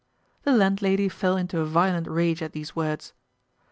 The 0.45 0.51
landlady 0.51 1.09
fell 1.09 1.37
into 1.37 1.59
a 1.59 1.65
violent 1.67 2.07
rage 2.07 2.41
at 2.41 2.53
these 2.53 2.75
words. 2.75 3.13